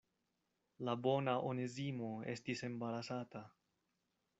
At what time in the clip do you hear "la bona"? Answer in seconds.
0.87-1.37